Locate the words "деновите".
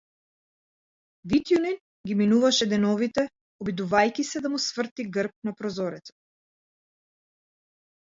2.73-3.27